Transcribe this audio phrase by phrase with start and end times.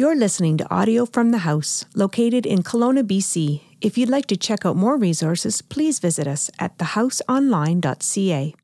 [0.00, 3.60] You're listening to audio from the house, located in Kelowna, BC.
[3.82, 8.54] If you'd like to check out more resources, please visit us at thehouseonline.ca.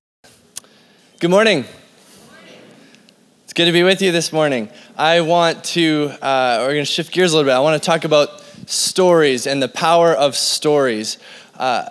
[1.21, 1.67] Good morning.
[3.45, 4.71] It's good to be with you this morning.
[4.97, 7.55] I want to, uh, we're going to shift gears a little bit.
[7.55, 11.19] I want to talk about stories and the power of stories.
[11.55, 11.91] Uh,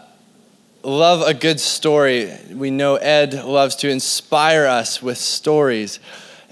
[0.82, 2.34] love a good story.
[2.52, 6.00] We know Ed loves to inspire us with stories.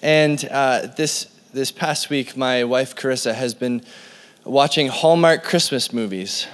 [0.04, 3.84] And uh, this, this past week, my wife Carissa has been
[4.44, 6.48] watching Hallmark Christmas movies.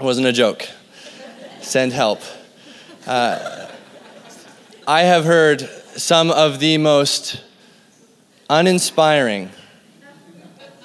[0.00, 0.66] It wasn't a joke.
[1.60, 2.22] Send help.
[3.06, 3.68] Uh,
[4.88, 5.60] I have heard
[5.94, 7.44] some of the most
[8.48, 9.50] uninspiring,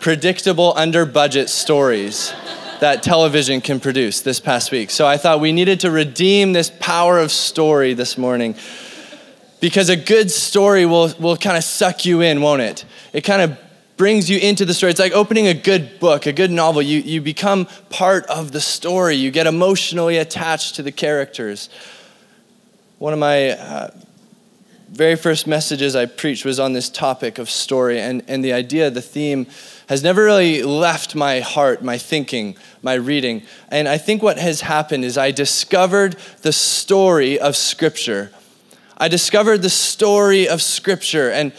[0.01, 2.33] predictable, under budget stories
[2.81, 4.89] that television can produce this past week.
[4.89, 8.55] So I thought we needed to redeem this power of story this morning
[9.59, 12.85] because a good story will, will kind of suck you in, won't it?
[13.17, 13.57] It kind of
[13.97, 14.91] brings you into the story.
[14.91, 16.83] It's like opening a good book, a good novel.
[16.83, 21.69] You, you become part of the story, you get emotionally attached to the characters.
[22.99, 23.89] One of my uh,
[24.89, 28.91] very first messages I preached was on this topic of story, and, and the idea,
[28.91, 29.47] the theme,
[29.89, 33.41] has never really left my heart, my thinking, my reading.
[33.69, 38.29] And I think what has happened is I discovered the story of Scripture.
[38.95, 41.31] I discovered the story of Scripture.
[41.31, 41.51] And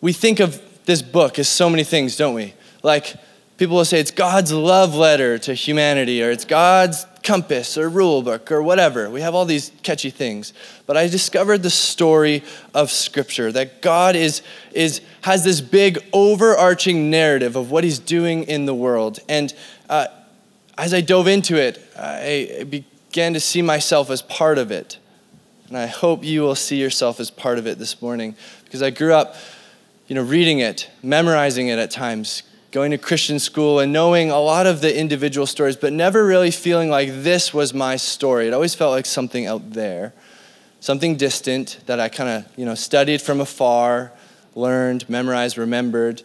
[0.00, 2.54] we think of this book is so many things, don't we?
[2.82, 3.14] Like,
[3.58, 8.22] people will say it's God's love letter to humanity, or it's God's compass or rule
[8.22, 9.10] book or whatever.
[9.10, 10.52] We have all these catchy things.
[10.86, 14.42] But I discovered the story of Scripture that God is,
[14.72, 19.18] is, has this big overarching narrative of what He's doing in the world.
[19.28, 19.52] And
[19.90, 20.06] uh,
[20.78, 24.98] as I dove into it, I began to see myself as part of it.
[25.66, 28.90] And I hope you will see yourself as part of it this morning because I
[28.90, 29.34] grew up,
[30.06, 34.38] you know, reading it, memorizing it at times, going to Christian school and knowing a
[34.38, 38.46] lot of the individual stories, but never really feeling like this was my story.
[38.46, 40.12] It always felt like something out there,
[40.80, 44.12] something distant that I kind of, you know, studied from afar,
[44.54, 46.22] learned, memorized, remembered.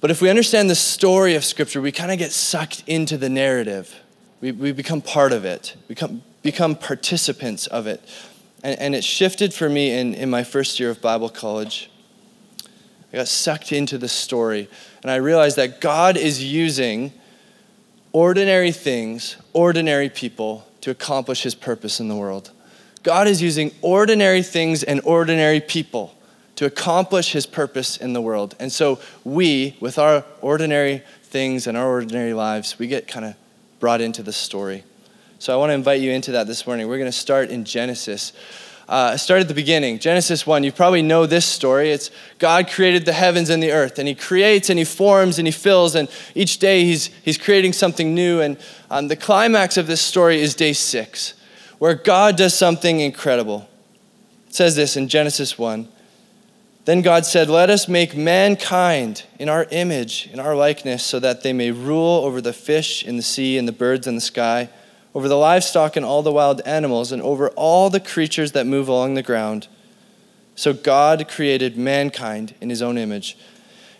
[0.00, 3.28] But if we understand the story of Scripture, we kind of get sucked into the
[3.28, 3.94] narrative.
[4.40, 8.00] We, we become part of it, we become, become participants of it.
[8.62, 11.90] And, and it shifted for me in, in my first year of Bible college.
[13.12, 14.68] I got sucked into the story.
[15.02, 17.12] And I realized that God is using
[18.12, 22.50] ordinary things, ordinary people, to accomplish his purpose in the world.
[23.02, 26.14] God is using ordinary things and ordinary people
[26.56, 28.56] to accomplish his purpose in the world.
[28.58, 33.34] And so we, with our ordinary things and our ordinary lives, we get kind of
[33.80, 34.82] brought into the story.
[35.38, 36.88] So I want to invite you into that this morning.
[36.88, 38.32] We're going to start in Genesis
[38.88, 39.98] uh, start at the beginning.
[39.98, 41.90] Genesis 1, you probably know this story.
[41.90, 45.46] It's God created the heavens and the earth, and He creates and He forms and
[45.46, 48.40] He fills, and each day He's, he's creating something new.
[48.40, 48.56] And
[48.90, 51.34] um, the climax of this story is day six,
[51.78, 53.68] where God does something incredible.
[54.48, 55.86] It says this in Genesis 1.
[56.86, 61.42] Then God said, Let us make mankind in our image, in our likeness, so that
[61.42, 64.70] they may rule over the fish in the sea and the birds in the sky
[65.14, 68.88] over the livestock and all the wild animals, and over all the creatures that move
[68.88, 69.68] along the ground.
[70.54, 73.36] So God created mankind in his own image.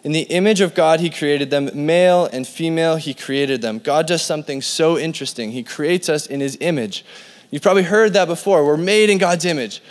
[0.05, 3.79] In the image of God, he created them, male and female, he created them.
[3.79, 5.53] God does something so interesting.
[5.53, 7.05] He creates us in his image.
[7.51, 8.65] You've probably heard that before.
[8.65, 9.83] We're made in God's image.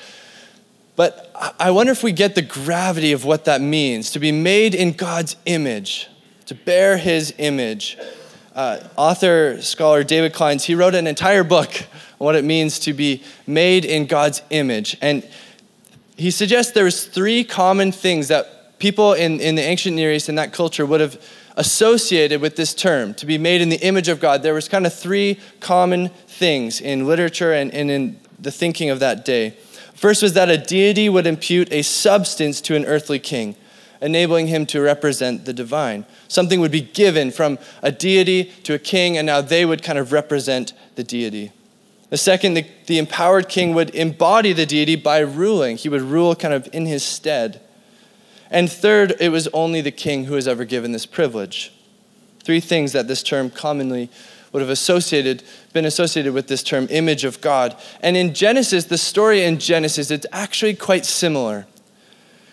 [0.95, 4.73] But I wonder if we get the gravity of what that means to be made
[4.73, 6.07] in God's image,
[6.47, 7.97] to bear his image
[8.57, 11.69] uh, author, scholar David Clines, he wrote an entire book
[12.19, 14.97] on what it means to be made in God's image.
[14.99, 15.25] And
[16.17, 20.35] he suggests there's three common things that people in, in the ancient Near East in
[20.35, 21.23] that culture would have
[21.55, 24.41] associated with this term, to be made in the image of God.
[24.41, 28.99] There was kind of three common things in literature and, and in the thinking of
[28.99, 29.51] that day.
[29.93, 33.55] First was that a deity would impute a substance to an earthly king
[34.01, 36.05] enabling him to represent the divine.
[36.27, 39.99] Something would be given from a deity to a king, and now they would kind
[39.99, 41.51] of represent the deity.
[42.09, 45.77] The second, the, the empowered king would embody the deity by ruling.
[45.77, 47.61] He would rule kind of in his stead.
[48.49, 51.73] And third, it was only the king who was ever given this privilege.
[52.43, 54.09] Three things that this term commonly
[54.53, 57.75] would have associated, been associated with this term, image of God.
[58.01, 61.67] And in Genesis, the story in Genesis, it's actually quite similar.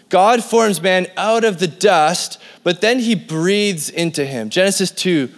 [0.08, 4.50] God forms man out of the dust, but then he breathes into him.
[4.50, 5.30] Genesis 2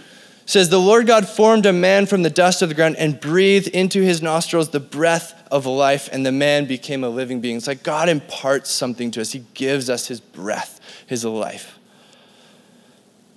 [0.45, 3.69] says, The Lord God formed a man from the dust of the ground and breathed
[3.69, 7.57] into his nostrils the breath of life, and the man became a living being.
[7.57, 11.79] It's like God imparts something to us, he gives us his breath, his life.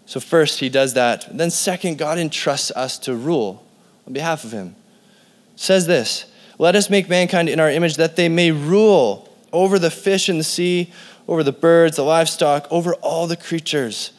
[0.05, 1.27] So, first, he does that.
[1.31, 3.63] Then, second, God entrusts us to rule
[4.07, 4.75] on behalf of him.
[5.53, 6.25] It says this
[6.57, 10.37] Let us make mankind in our image that they may rule over the fish in
[10.37, 10.91] the sea,
[11.29, 14.11] over the birds, the livestock, over all the creatures.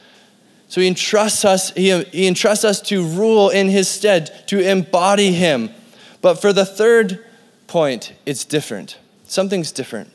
[0.69, 5.33] So he entrusts us, he, he entrusts us to rule in his stead, to embody
[5.33, 5.71] him.
[6.23, 7.25] But for the third
[7.67, 8.97] point, it's different.
[9.27, 10.13] Something's different.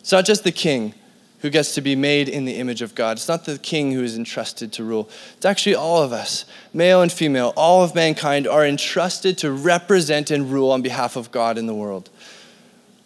[0.00, 0.92] It's not just the king
[1.40, 3.16] who gets to be made in the image of God.
[3.16, 5.08] It's not the king who is entrusted to rule.
[5.36, 6.44] It's actually all of us,
[6.74, 11.32] male and female, all of mankind are entrusted to represent and rule on behalf of
[11.32, 12.10] God in the world.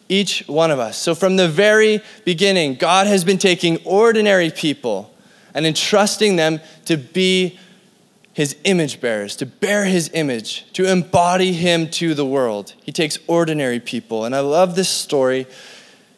[0.09, 0.97] Each one of us.
[0.97, 5.13] So from the very beginning, God has been taking ordinary people
[5.55, 7.59] and entrusting them to be
[8.33, 12.75] his image bearers, to bear his image, to embody him to the world.
[12.83, 14.27] He takes ordinary people.
[14.27, 15.47] And I love this story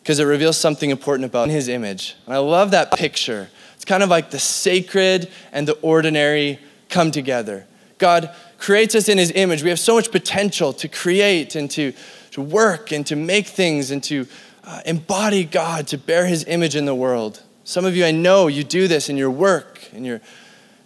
[0.03, 2.17] because it reveals something important about his image.
[2.27, 3.49] And I love that picture.
[3.77, 6.59] It's kind of like the sacred and the ordinary
[6.89, 7.67] come together.
[7.99, 9.63] God creates us in his image.
[9.63, 11.93] We have so much potential to create and to,
[12.39, 14.25] to work and to make things and to
[14.63, 17.43] uh, embody God, to bear his image in the world.
[17.65, 20.21] Some of you, I know you do this in your work, in your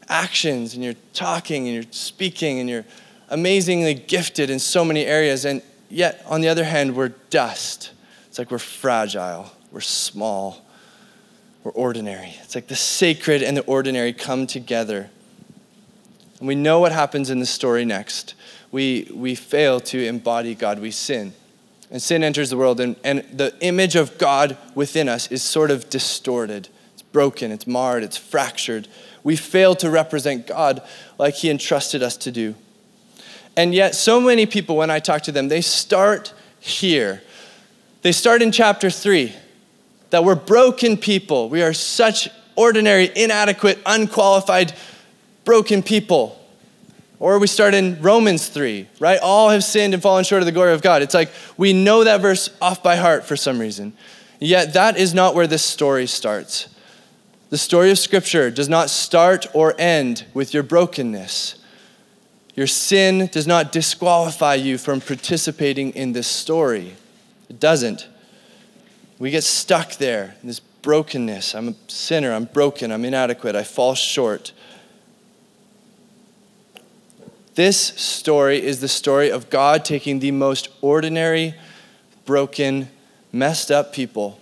[0.08, 2.86] actions, in your talking, in your speaking, and you're
[3.28, 5.44] amazingly gifted in so many areas.
[5.44, 5.60] And
[5.90, 7.92] yet, on the other hand, we're dust.
[8.28, 10.64] It's like we're fragile, we're small,
[11.64, 12.34] we're ordinary.
[12.42, 15.10] It's like the sacred and the ordinary come together.
[16.38, 18.36] And we know what happens in the story next.
[18.70, 21.34] We, we fail to embody God, we sin
[21.92, 25.70] and sin enters the world, and, and the image of God within us is sort
[25.70, 26.70] of distorted.
[26.94, 28.88] It's broken, it's marred, it's fractured.
[29.22, 30.82] We fail to represent God
[31.18, 32.54] like He entrusted us to do.
[33.58, 37.22] And yet, so many people, when I talk to them, they start here.
[38.00, 39.34] They start in chapter three
[40.08, 41.50] that we're broken people.
[41.50, 44.72] We are such ordinary, inadequate, unqualified,
[45.44, 46.41] broken people.
[47.22, 49.20] Or we start in Romans 3, right?
[49.20, 51.02] All have sinned and fallen short of the glory of God.
[51.02, 53.92] It's like we know that verse off by heart for some reason.
[54.40, 56.68] Yet that is not where this story starts.
[57.50, 61.62] The story of Scripture does not start or end with your brokenness.
[62.56, 66.96] Your sin does not disqualify you from participating in this story.
[67.48, 68.08] It doesn't.
[69.20, 71.54] We get stuck there in this brokenness.
[71.54, 72.32] I'm a sinner.
[72.32, 72.90] I'm broken.
[72.90, 73.54] I'm inadequate.
[73.54, 74.52] I fall short.
[77.54, 81.54] This story is the story of God taking the most ordinary,
[82.24, 82.88] broken,
[83.32, 84.38] messed up people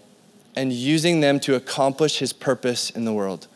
[0.55, 3.47] and using them to accomplish his purpose in the world.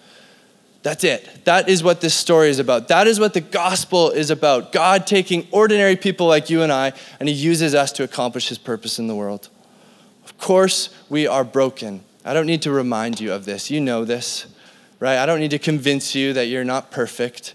[0.82, 1.44] That's it.
[1.44, 2.88] That is what this story is about.
[2.88, 4.70] That is what the gospel is about.
[4.70, 8.58] God taking ordinary people like you and I, and he uses us to accomplish his
[8.58, 9.48] purpose in the world.
[10.24, 12.02] Of course, we are broken.
[12.24, 13.70] I don't need to remind you of this.
[13.70, 14.46] You know this,
[15.00, 15.16] right?
[15.16, 17.54] I don't need to convince you that you're not perfect.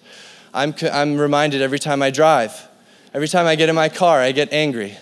[0.54, 2.68] I'm, I'm reminded every time I drive.
[3.14, 4.98] Every time I get in my car, I get angry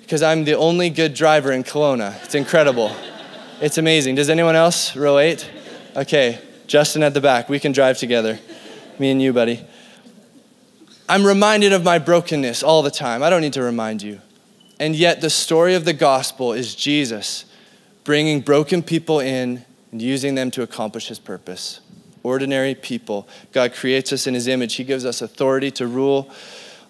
[0.00, 2.22] because I'm the only good driver in Kelowna.
[2.24, 2.94] It's incredible.
[3.60, 4.14] It's amazing.
[4.14, 5.50] Does anyone else relate?
[5.94, 7.48] Okay, Justin at the back.
[7.48, 8.38] We can drive together.
[8.98, 9.66] Me and you, buddy.
[11.08, 13.22] I'm reminded of my brokenness all the time.
[13.22, 14.20] I don't need to remind you.
[14.80, 17.44] And yet, the story of the gospel is Jesus
[18.04, 21.80] bringing broken people in and using them to accomplish his purpose
[22.22, 23.28] ordinary people.
[23.52, 26.30] God creates us in his image, he gives us authority to rule.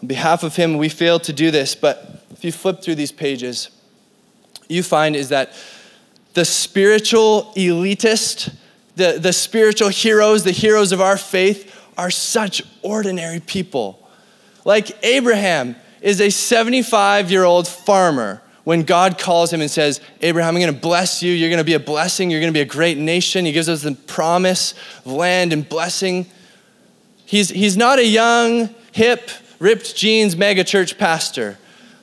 [0.03, 3.13] On behalf of him, we fail to do this, but if you flip through these
[3.13, 3.71] pages,
[4.69, 5.53] you find is that
[6.35, 8.55] the spiritual elitist,
[8.97, 14.09] the, the spiritual heroes, the heroes of our faith, are such ordinary people.
[14.65, 20.55] Like Abraham is a 75 year old farmer when God calls him and says, Abraham,
[20.55, 21.33] I'm going to bless you.
[21.33, 22.31] You're going to be a blessing.
[22.31, 23.47] You're going to be a great nation.
[23.47, 24.75] He gives us the promise
[25.07, 26.27] of land and blessing.
[27.25, 31.57] He's, he's not a young, hip, ripped jeans mega church pastor.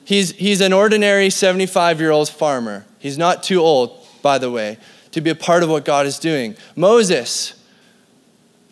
[0.04, 2.84] He's, he's an ordinary 75 year old farmer.
[2.98, 4.78] He's not too old, by the way,
[5.12, 6.56] to be a part of what God is doing.
[6.74, 7.54] Moses,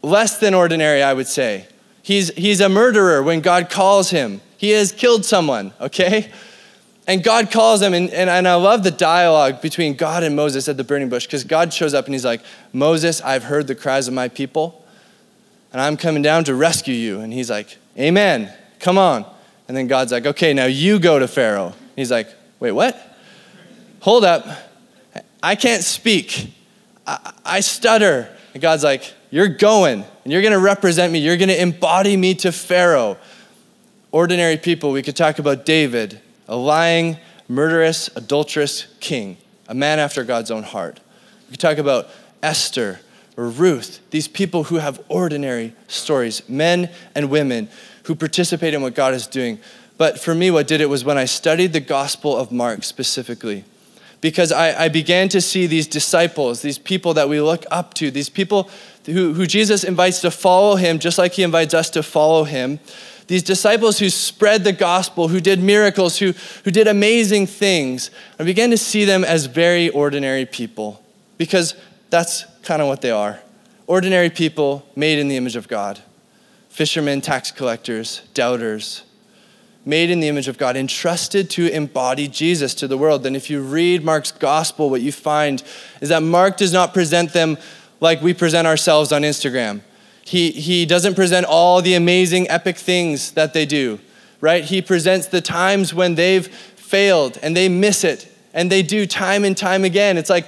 [0.02, 1.68] less than ordinary, I would say.
[2.02, 4.40] He's, he's a murderer when God calls him.
[4.56, 6.32] He has killed someone, okay?
[7.06, 10.68] And God calls them, and, and, and I love the dialogue between God and Moses
[10.68, 12.40] at the burning bush because God shows up and he's like,
[12.73, 14.84] Moses, I've heard the cries of my people,
[15.73, 17.20] and I'm coming down to rescue you.
[17.20, 19.26] And he's like, Amen, come on.
[19.68, 21.75] And then God's like, Okay, now you go to Pharaoh.
[21.94, 22.99] He's like, Wait, what?
[24.00, 24.46] Hold up.
[25.42, 26.54] I can't speak,
[27.06, 28.34] I, I stutter.
[28.54, 32.16] And God's like, You're going, and you're going to represent me, you're going to embody
[32.16, 33.18] me to Pharaoh.
[34.11, 39.36] Ordinary people, we could talk about David a lying, murderous, adulterous king,
[39.68, 41.00] a man after God's own heart.
[41.46, 42.08] We could talk about
[42.42, 43.00] Esther,
[43.36, 47.68] or Ruth, these people who have ordinary stories, men and women
[48.04, 49.58] who participate in what God is doing.
[49.96, 53.64] But for me, what did it was when I studied the Gospel of Mark specifically.
[54.20, 58.10] Because I, I began to see these disciples, these people that we look up to,
[58.10, 58.70] these people
[59.04, 62.78] who, who Jesus invites to follow him, just like he invites us to follow him.
[63.26, 66.33] These disciples who spread the gospel, who did miracles, who,
[66.64, 68.11] who did amazing things.
[68.38, 71.02] I began to see them as very ordinary people
[71.38, 71.75] because
[72.11, 73.40] that's kind of what they are
[73.87, 76.00] ordinary people made in the image of God
[76.69, 79.04] fishermen, tax collectors, doubters,
[79.85, 83.25] made in the image of God, entrusted to embody Jesus to the world.
[83.25, 85.62] And if you read Mark's gospel, what you find
[86.00, 87.59] is that Mark does not present them
[88.00, 89.83] like we present ourselves on Instagram.
[90.25, 94.00] He, he doesn't present all the amazing, epic things that they do,
[94.40, 94.64] right?
[94.64, 99.45] He presents the times when they've failed and they miss it and they do time
[99.45, 100.16] and time again.
[100.16, 100.47] It's like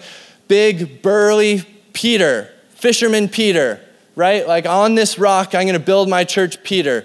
[0.48, 3.80] big, burly Peter, fisherman Peter,
[4.14, 4.46] right?
[4.46, 7.04] Like on this rock, I'm going to build my church, Peter.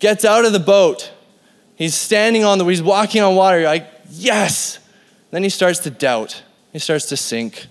[0.00, 1.12] Gets out of the boat.
[1.76, 3.60] He's standing on the, he's walking on water.
[3.60, 4.80] You're like, yes.
[5.30, 6.42] Then he starts to doubt.
[6.72, 7.66] He starts to sink.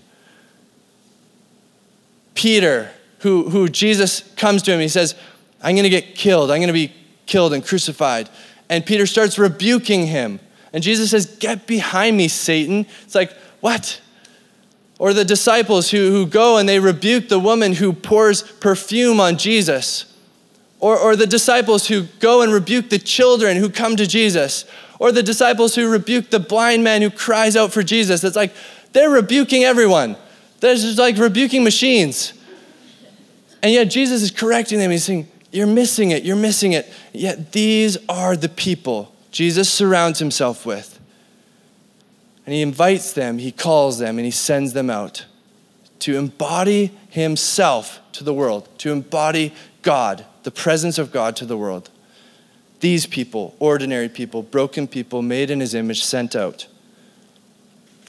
[2.34, 5.14] Peter, who, who Jesus comes to him, he says,
[5.62, 6.50] I'm going to get killed.
[6.50, 6.92] I'm going to be
[7.26, 8.28] killed and crucified.
[8.68, 10.40] And Peter starts rebuking him.
[10.72, 12.86] And Jesus says, Get behind me, Satan.
[13.04, 14.00] It's like, what?
[14.98, 19.38] Or the disciples who, who go and they rebuke the woman who pours perfume on
[19.38, 20.04] Jesus.
[20.80, 24.64] Or, or the disciples who go and rebuke the children who come to Jesus.
[24.98, 28.22] Or the disciples who rebuke the blind man who cries out for Jesus.
[28.22, 28.52] It's like
[28.92, 30.16] they're rebuking everyone.
[30.60, 32.32] They're just like rebuking machines.
[33.62, 34.90] And yet Jesus is correcting them.
[34.90, 36.92] He's saying, You're missing it, you're missing it.
[37.12, 40.98] Yet these are the people Jesus surrounds himself with.
[42.46, 45.26] And he invites them, he calls them, and he sends them out
[46.00, 51.56] to embody himself to the world, to embody God, the presence of God to the
[51.56, 51.90] world.
[52.80, 56.66] These people, ordinary people, broken people, made in his image, sent out.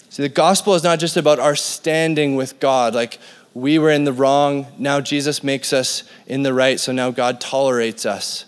[0.10, 3.20] See, the gospel is not just about our standing with God, like
[3.54, 7.42] we were in the wrong, now Jesus makes us in the right, so now God
[7.42, 8.46] tolerates us.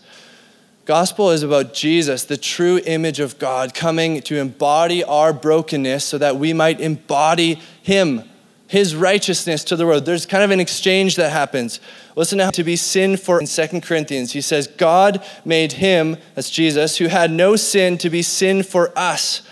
[0.86, 6.18] Gospel is about Jesus, the true image of God, coming to embody our brokenness so
[6.18, 8.24] that we might embody Him,
[8.68, 10.06] His righteousness to the world.
[10.06, 11.80] There's kind of an exchange that happens.
[12.16, 14.34] Listen to to be sin for in 2 Corinthians.
[14.34, 18.92] He says, God made Him, that's Jesus, who had no sin, to be sin for
[18.98, 19.44] us,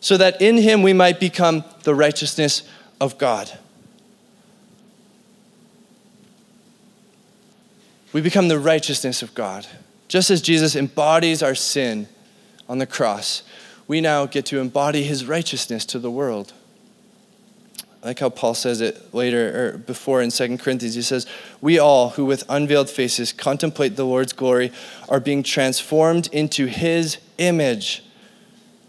[0.00, 2.62] so that in Him we might become the righteousness
[3.00, 3.58] of God.
[8.16, 9.66] We become the righteousness of God.
[10.08, 12.08] Just as Jesus embodies our sin
[12.66, 13.42] on the cross,
[13.86, 16.54] we now get to embody his righteousness to the world.
[18.02, 20.94] I like how Paul says it later or before in 2 Corinthians.
[20.94, 21.26] He says,
[21.60, 24.72] We all who with unveiled faces contemplate the Lord's glory
[25.10, 28.02] are being transformed into his image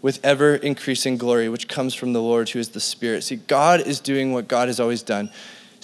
[0.00, 3.24] with ever increasing glory, which comes from the Lord who is the Spirit.
[3.24, 5.28] See, God is doing what God has always done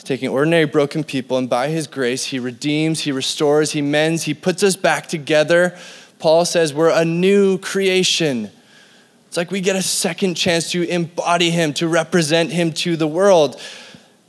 [0.05, 4.35] taking ordinary broken people, and by his grace, he redeems, he restores, he mends, he
[4.35, 5.77] puts us back together.
[6.19, 8.51] Paul says we're a new creation.
[9.27, 13.09] It's like we get a second chance to embody him, to represent him to the
[13.09, 13.61] world,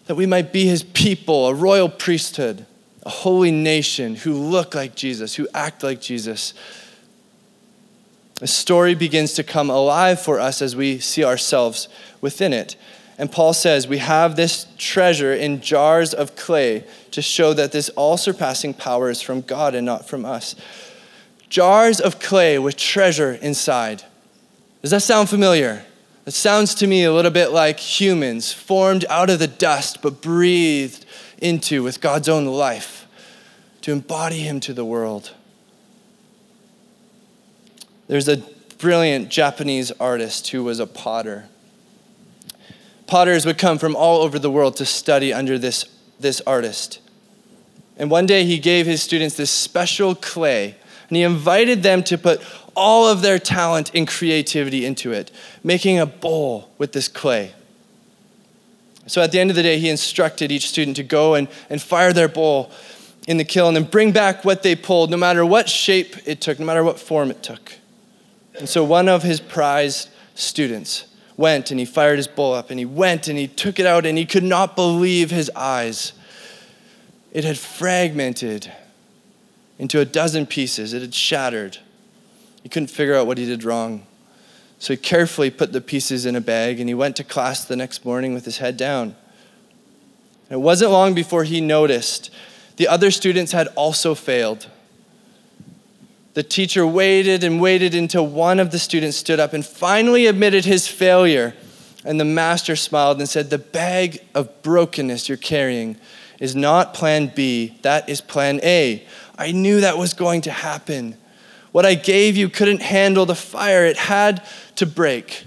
[0.08, 2.66] that we might be his people, a royal priesthood,
[3.04, 6.54] a holy nation who look like Jesus, who act like Jesus.
[8.40, 11.88] The story begins to come alive for us as we see ourselves
[12.20, 12.76] within it.
[13.18, 17.90] And Paul says, We have this treasure in jars of clay to show that this
[17.90, 20.56] all surpassing power is from God and not from us.
[21.50, 24.04] Jars of clay with treasure inside.
[24.82, 25.86] Does that sound familiar?
[26.26, 30.22] It sounds to me a little bit like humans formed out of the dust but
[30.22, 31.06] breathed
[31.38, 33.08] into with God's own life
[33.82, 35.32] to embody Him to the world.
[38.08, 38.38] There's a
[38.78, 41.46] brilliant Japanese artist who was a potter
[43.08, 45.86] Potters would come from all over the world to study under this,
[46.20, 47.00] this artist.
[47.98, 50.76] And one day he gave his students this special clay,
[51.08, 52.42] and he invited them to put
[52.76, 55.32] all of their talent and creativity into it,
[55.64, 57.54] making a bowl with this clay.
[59.08, 61.82] So at the end of the day, he instructed each student to go and, and
[61.82, 62.72] fire their bowl
[63.28, 66.60] in the kiln and bring back what they pulled, no matter what shape it took,
[66.60, 67.74] no matter what form it took.
[68.58, 71.06] And so one of his prized students
[71.38, 74.06] went and he fired his bowl up and he went and he took it out
[74.06, 76.14] and he could not believe his eyes.
[77.32, 78.72] It had fragmented
[79.78, 81.80] into a dozen pieces, it had shattered.
[82.64, 84.06] He couldn't figure out what he did wrong.
[84.80, 87.76] So he carefully put the pieces in a bag and he went to class the
[87.76, 89.16] next morning with his head down.
[90.50, 92.30] It wasn't long before he noticed
[92.78, 94.68] the other students had also failed.
[96.36, 100.66] The teacher waited and waited until one of the students stood up and finally admitted
[100.66, 101.56] his failure.
[102.04, 105.96] And the master smiled and said, The bag of brokenness you're carrying
[106.42, 109.08] is not plan B, that is plan A.
[109.38, 111.16] I knew that was going to happen.
[111.72, 115.46] What I gave you couldn't handle the fire, it had to break.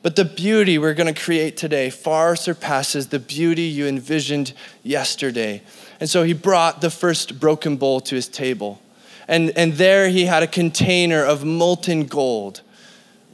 [0.00, 5.62] But the beauty we're going to create today far surpasses the beauty you envisioned yesterday.
[6.00, 8.80] And so he brought the first broken bowl to his table.
[9.28, 12.62] And, and there he had a container of molten gold,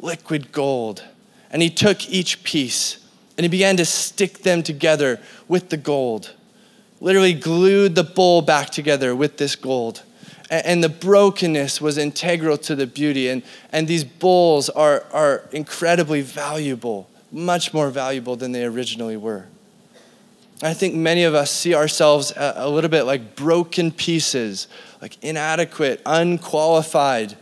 [0.00, 1.04] liquid gold.
[1.50, 2.98] And he took each piece
[3.38, 6.34] and he began to stick them together with the gold.
[7.00, 10.02] Literally glued the bowl back together with this gold
[10.50, 13.28] and the brokenness was integral to the beauty.
[13.28, 19.46] And, and these bowls are, are incredibly valuable, much more valuable than they originally were.
[20.62, 24.68] I think many of us see ourselves a, a little bit like broken pieces,
[25.02, 27.36] like inadequate, unqualified.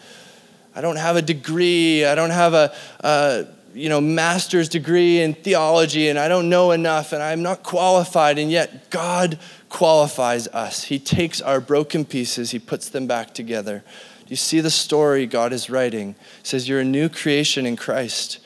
[0.75, 2.05] I don't have a degree.
[2.05, 6.71] I don't have a, a you know master's degree in theology, and I don't know
[6.71, 8.39] enough, and I'm not qualified.
[8.39, 9.39] And yet God
[9.69, 10.85] qualifies us.
[10.85, 13.85] He takes our broken pieces, He puts them back together.
[14.33, 16.15] You see the story God is writing?
[16.43, 18.39] He says, You're a new creation in Christ.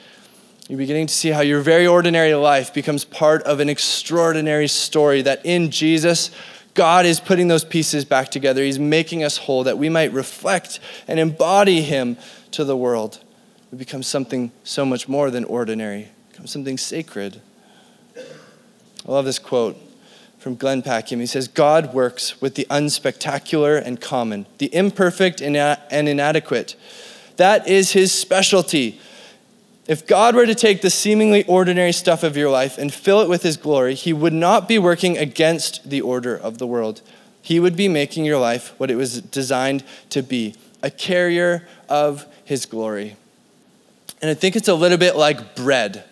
[0.68, 5.22] You're beginning to see how your very ordinary life becomes part of an extraordinary story
[5.22, 6.32] that in Jesus,
[6.74, 8.64] God is putting those pieces back together.
[8.64, 12.16] He's making us whole that we might reflect and embody Him
[12.50, 13.20] to the world.
[13.70, 17.40] We become something so much more than ordinary, become something sacred.
[18.16, 19.76] I love this quote
[20.38, 21.20] from Glenn Packiam.
[21.20, 25.56] He says, God works with the unspectacular and common, the imperfect and
[25.92, 26.74] inadequate.
[27.36, 29.00] That is his specialty.
[29.88, 33.28] If God were to take the seemingly ordinary stuff of your life and fill it
[33.28, 37.02] with his glory, he would not be working against the order of the world.
[37.40, 42.26] He would be making your life what it was designed to be a carrier of
[42.44, 43.16] his glory.
[44.20, 46.04] And I think it's a little bit like bread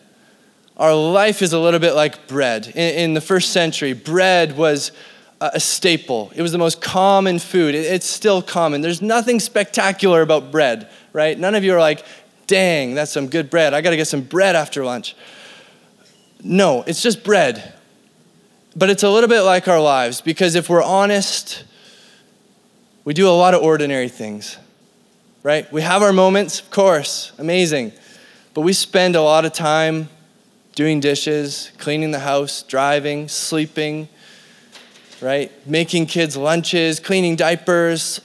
[0.77, 2.67] our life is a little bit like bread.
[2.69, 4.93] In, in the first century, bread was
[5.41, 6.33] a staple.
[6.35, 7.75] It was the most common food.
[7.75, 8.81] It, it's still common.
[8.81, 11.39] There's nothing spectacular about bread, right?
[11.39, 12.05] None of you are like,
[12.47, 13.75] dang, that's some good bread.
[13.75, 15.17] I got to get some bread after lunch.
[16.43, 17.73] No, it's just bread.
[18.77, 21.65] But it's a little bit like our lives because if we're honest,
[23.05, 24.59] we do a lot of ordinary things,
[25.43, 25.71] right?
[25.73, 27.93] We have our moments, of course, amazing.
[28.53, 30.09] But we spend a lot of time
[30.75, 34.09] doing dishes, cleaning the house, driving, sleeping,
[35.21, 35.53] right?
[35.67, 38.21] Making kids lunches, cleaning diapers,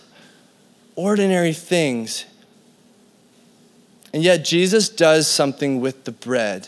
[0.95, 2.25] ordinary things.
[4.13, 6.67] And yet, Jesus does something with the bread.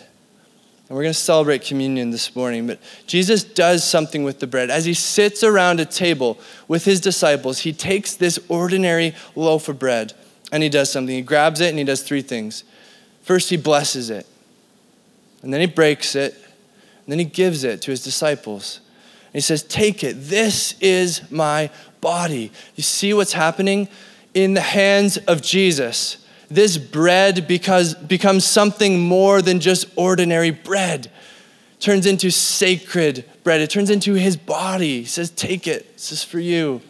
[0.87, 4.69] And we're going to celebrate communion this morning, but Jesus does something with the bread.
[4.69, 9.79] As he sits around a table with his disciples, he takes this ordinary loaf of
[9.79, 10.13] bread
[10.51, 11.15] and he does something.
[11.15, 12.65] He grabs it and he does three things.
[13.23, 14.27] First, he blesses it.
[15.41, 18.79] And then he breaks it, and then he gives it to his disciples.
[19.27, 20.13] And he says, Take it.
[20.13, 22.51] This is my body.
[22.75, 23.87] You see what's happening?
[24.33, 26.20] In the hands of Jesus,
[26.53, 31.05] this bread because, becomes something more than just ordinary bread.
[31.05, 33.61] It turns into sacred bread.
[33.61, 34.99] It turns into his body.
[34.99, 35.93] He says, Take it.
[35.93, 36.81] This is for you.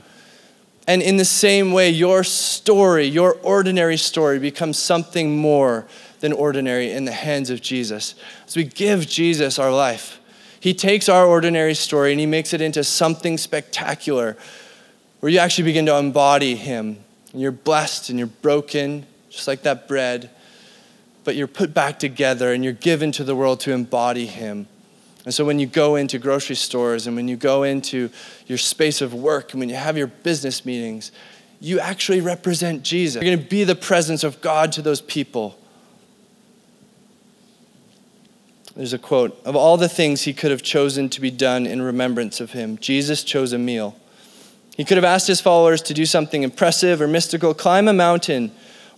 [0.88, 5.86] And in the same way, your story, your ordinary story, becomes something more
[6.20, 8.16] than ordinary in the hands of Jesus.
[8.48, 10.20] As we give Jesus our life,
[10.60, 14.36] He takes our ordinary story and He makes it into something spectacular
[15.20, 16.98] where you actually begin to embody Him.
[17.32, 20.30] And you're blessed and you're broken, just like that bread,
[21.24, 24.68] but you're put back together and you're given to the world to embody Him.
[25.24, 28.10] And so when you go into grocery stores and when you go into
[28.48, 31.12] your space of work and when you have your business meetings,
[31.60, 33.22] you actually represent Jesus.
[33.22, 35.58] You're going to be the presence of God to those people.
[38.76, 41.82] There's a quote Of all the things he could have chosen to be done in
[41.82, 43.96] remembrance of him, Jesus chose a meal.
[44.76, 48.52] He could have asked his followers to do something impressive or mystical, climb a mountain,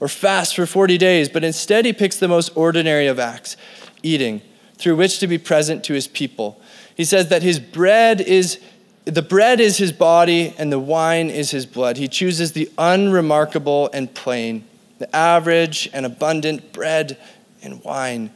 [0.03, 3.55] or fast for 40 days, but instead he picks the most ordinary of acts
[4.03, 4.41] eating,
[4.75, 6.59] through which to be present to his people.
[6.93, 8.59] He says that his bread is
[9.05, 11.95] the bread is his body and the wine is his blood.
[11.95, 14.65] He chooses the unremarkable and plain,
[14.99, 17.17] the average and abundant bread
[17.61, 18.31] and wine.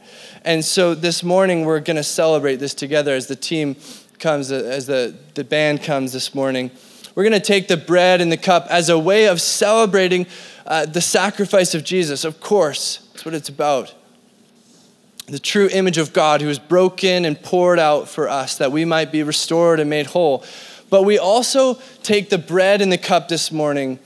[0.46, 3.76] And so this morning we're going to celebrate this together as the team
[4.18, 6.70] comes, as the, the band comes this morning.
[7.14, 10.28] We're going to take the bread and the cup as a way of celebrating
[10.68, 12.24] uh, the sacrifice of Jesus.
[12.24, 13.94] Of course, that's what it's about.
[15.28, 18.84] the true image of God who is broken and poured out for us that we
[18.84, 20.42] might be restored and made whole.
[20.90, 23.98] But we also take the bread and the cup this morning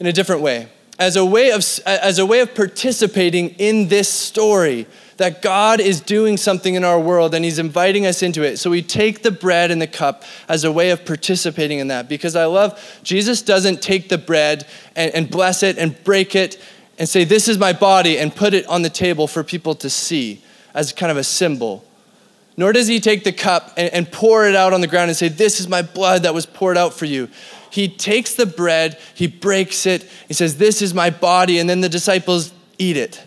[0.00, 4.08] in a different way, as a way of, as a way of participating in this
[4.08, 4.86] story
[5.20, 8.56] that God is doing something in our world and He's inviting us into it.
[8.56, 12.08] So we take the bread and the cup as a way of participating in that
[12.08, 16.58] because I love Jesus doesn't take the bread and, and bless it and break it
[16.98, 19.90] and say, This is my body, and put it on the table for people to
[19.90, 20.40] see
[20.72, 21.84] as kind of a symbol.
[22.56, 25.16] Nor does he take the cup and, and, pour it out on the ground and
[25.16, 27.28] say, This is my blood that was poured out for you.
[27.70, 31.82] He takes the bread, he breaks it, he says, This is my body, and then
[31.82, 33.22] the disciples eat it.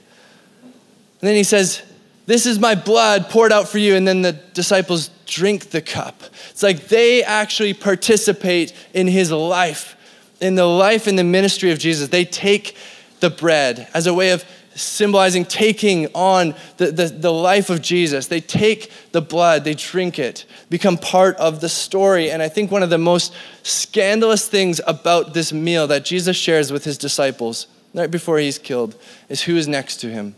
[1.24, 1.82] And then he says,
[2.26, 6.22] This is my blood poured out for you, and then the disciples drink the cup.
[6.50, 9.96] It's like they actually participate in his life,
[10.42, 12.10] in the life and the ministry of Jesus.
[12.10, 12.76] They take
[13.22, 14.44] the bread as a way of
[14.76, 18.28] symbolizing taking on the, the, the, life of Jesus.
[18.28, 22.32] They take the blood, they drink it, become part of the story.
[22.32, 26.70] And I think one of the most scandalous things about this meal that Jesus shares
[26.70, 28.98] with his disciples right before he's killed
[29.30, 30.36] is who is next to him.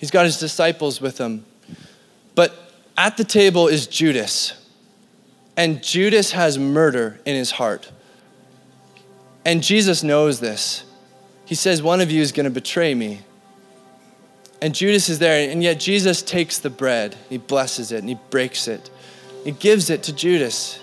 [0.00, 1.44] He's got his disciples with him.
[2.34, 2.54] But
[2.96, 4.54] at the table is Judas.
[5.58, 7.92] And Judas has murder in his heart.
[9.44, 10.84] And Jesus knows this.
[11.44, 13.20] He says, One of you is going to betray me.
[14.62, 18.18] And Judas is there, and yet Jesus takes the bread, he blesses it, and he
[18.30, 18.90] breaks it.
[19.44, 20.80] He gives it to Judas.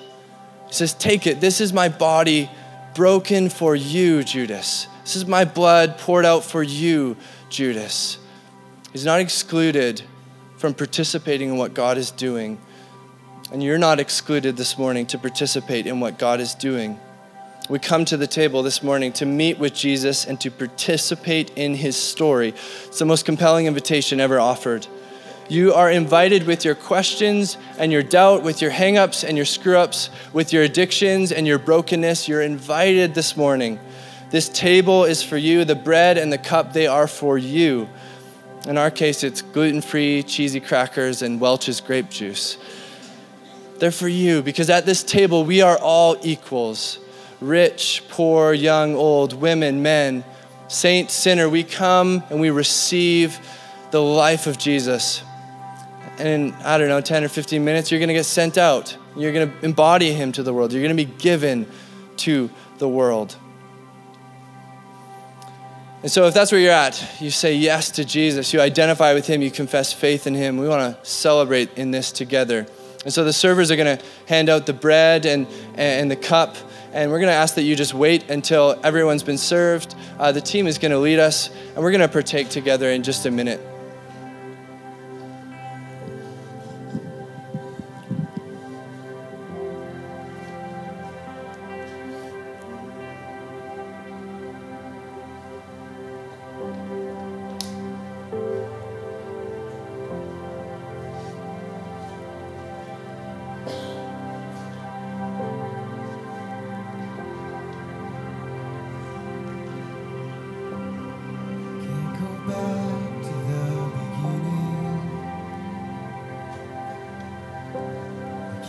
[0.68, 1.42] He says, Take it.
[1.42, 2.52] This is my body
[2.94, 4.88] broken for you, Judas.
[5.02, 7.18] This is my blood poured out for you,
[7.50, 8.20] Judas.
[8.98, 10.02] He's not excluded
[10.58, 12.60] from participating in what God is doing.
[13.52, 17.00] And you're not excluded this morning to participate in what God is doing
[17.70, 21.76] we come to the table this morning to meet with Jesus and to participate in
[21.76, 22.54] his story.
[22.86, 24.88] It's the most compelling invitation ever offered.
[25.50, 29.78] You are invited with your questions and your doubt, with your hangups and your screw
[29.78, 32.30] ups, with your addictions and your brokenness.
[32.30, 33.80] You're invited this morning.
[34.30, 35.66] This table is for you.
[35.66, 37.90] The bread and the cup, they are for you.
[38.68, 42.58] In our case, it's gluten free, cheesy crackers, and Welch's grape juice.
[43.80, 47.00] They're for you because at this table, we are all equals
[47.40, 50.26] rich, poor, young, old, women, men,
[50.68, 53.40] saint, sinner, we come and we receive
[53.92, 55.24] the life of Jesus.
[56.18, 58.98] And in, I don't know, 10 or 15 minutes, you're going to get sent out.
[59.16, 60.74] You're going to embody him to the world.
[60.74, 61.68] You're going to be given
[62.18, 62.50] to
[62.80, 63.36] the world.
[66.04, 69.26] And so, if that's where you're at, you say yes to Jesus, you identify with
[69.28, 70.58] him, you confess faith in him.
[70.58, 72.68] We want to celebrate in this together.
[73.04, 76.56] And so, the servers are going to hand out the bread and, and the cup
[76.94, 79.94] and we're going to ask that you just wait until everyone's been served.
[80.18, 83.04] Uh, the team is going to lead us, and we're going to partake together in
[83.04, 83.62] just a minute.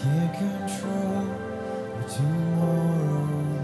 [0.01, 1.27] Can't control
[2.09, 3.58] tomorrow.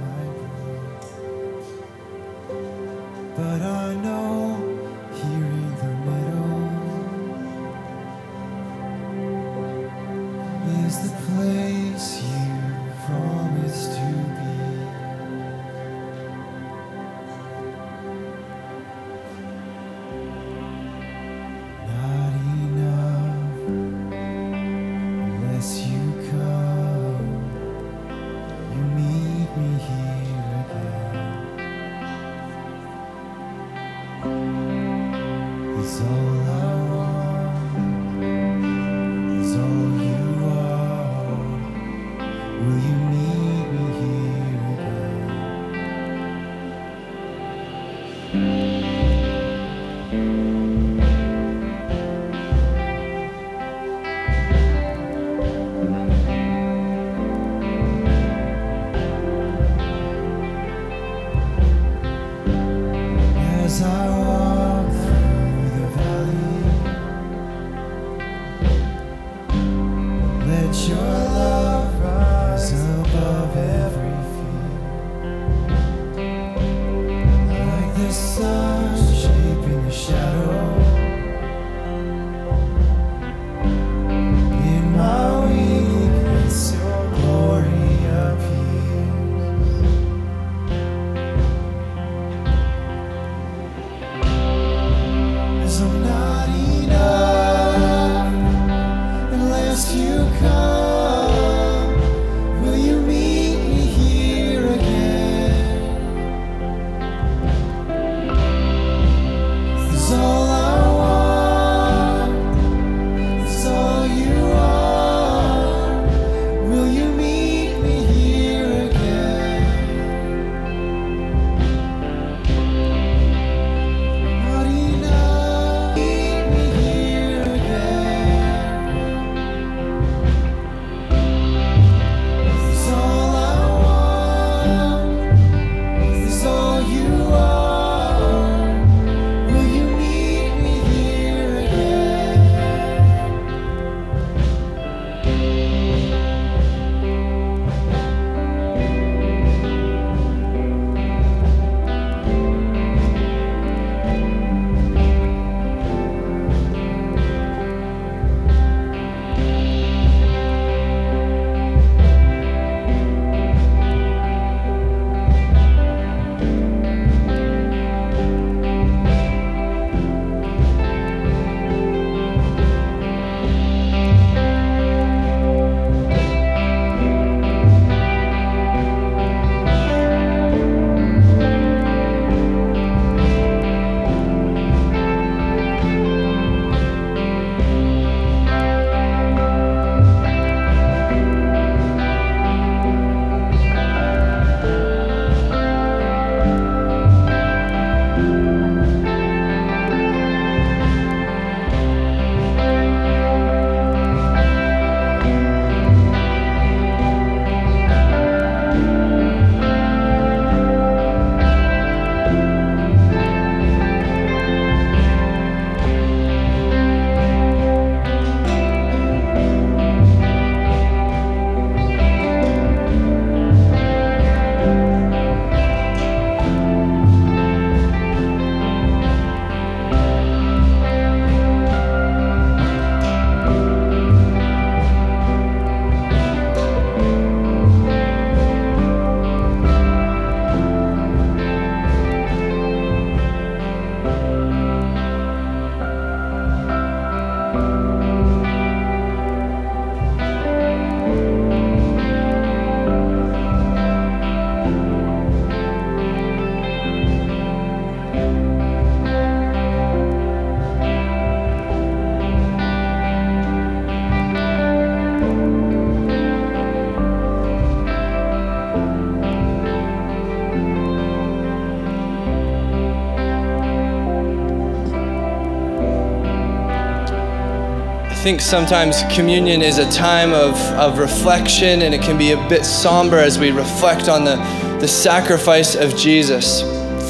[278.25, 282.65] Think sometimes communion is a time of, of reflection and it can be a bit
[282.65, 284.37] somber as we reflect on the,
[284.81, 286.63] the sacrifice of Jesus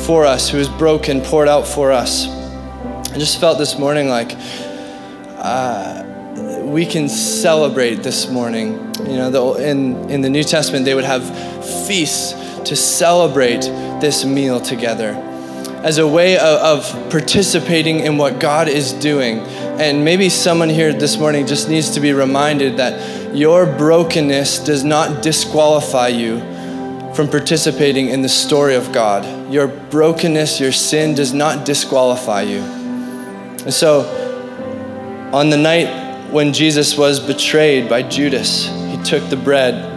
[0.08, 2.26] for us, who was broken, poured out for us.
[3.12, 4.32] I just felt this morning like
[5.36, 6.02] uh,
[6.64, 8.72] we can celebrate this morning.
[9.06, 11.24] You know, the, in, in the New Testament, they would have
[11.86, 12.32] feasts
[12.68, 13.60] to celebrate
[14.00, 15.12] this meal together
[15.84, 19.38] as a way of, of participating in what God is doing.
[19.78, 24.84] And maybe someone here this morning just needs to be reminded that your brokenness does
[24.84, 26.38] not disqualify you
[27.12, 29.52] from participating in the story of God.
[29.52, 32.60] Your brokenness, your sin does not disqualify you.
[32.60, 34.02] And so,
[35.32, 39.90] on the night when Jesus was betrayed by Judas, he took the bread.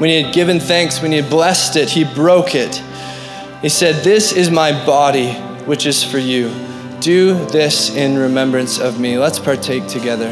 [0.00, 2.82] When he had given thanks, when he had blessed it, he broke it.
[3.62, 5.34] He said, This is my body,
[5.66, 6.52] which is for you.
[7.04, 9.18] Do this in remembrance of me.
[9.18, 10.24] Let's partake together.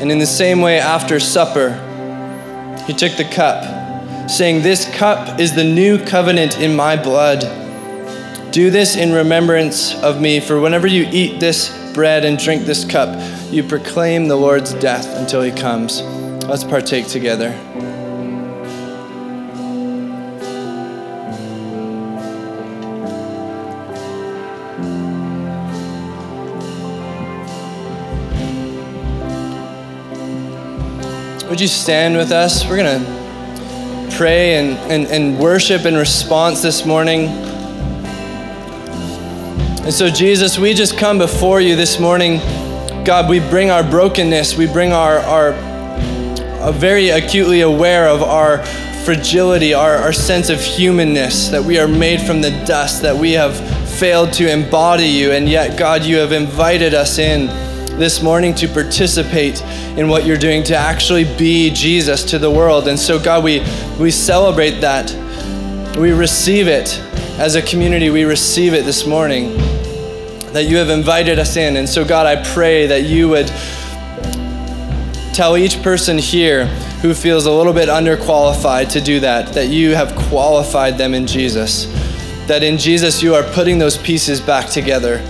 [0.00, 1.70] And in the same way, after supper,
[2.88, 7.65] he took the cup, saying, This cup is the new covenant in my blood.
[8.56, 12.86] Do this in remembrance of me, for whenever you eat this bread and drink this
[12.86, 13.10] cup,
[13.52, 16.00] you proclaim the Lord's death until he comes.
[16.46, 17.50] Let's partake together.
[31.50, 32.66] Would you stand with us?
[32.66, 37.55] We're going to pray and, and, and worship in response this morning.
[39.86, 42.38] And so, Jesus, we just come before you this morning.
[43.04, 48.66] God, we bring our brokenness, we bring our, our uh, very acutely aware of our
[49.04, 53.30] fragility, our, our sense of humanness, that we are made from the dust, that we
[53.34, 53.56] have
[53.88, 57.46] failed to embody you, and yet, God, you have invited us in
[57.96, 59.62] this morning to participate
[59.96, 62.88] in what you're doing, to actually be Jesus to the world.
[62.88, 63.60] And so, God, we,
[64.00, 65.14] we celebrate that.
[65.96, 66.98] We receive it
[67.38, 68.10] as a community.
[68.10, 69.65] We receive it this morning
[70.56, 71.76] that you have invited us in.
[71.76, 73.46] And so, God, I pray that you would
[75.34, 76.64] tell each person here
[77.02, 81.26] who feels a little bit underqualified to do that, that you have qualified them in
[81.26, 81.84] Jesus.
[82.46, 85.22] That in Jesus you are putting those pieces back together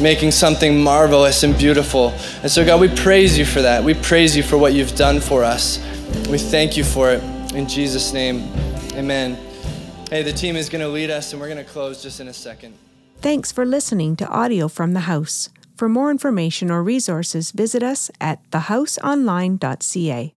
[0.00, 2.08] making something marvelous and beautiful.
[2.42, 3.84] And so, God, we praise you for that.
[3.84, 5.78] We praise you for what you've done for us.
[6.28, 7.22] We thank you for it.
[7.54, 8.50] In Jesus' name,
[8.94, 9.38] amen.
[10.10, 12.26] Hey, the team is going to lead us, and we're going to close just in
[12.26, 12.74] a second.
[13.22, 15.48] Thanks for listening to audio from the house.
[15.76, 20.34] For more information or resources, visit us at thehouseonline.ca.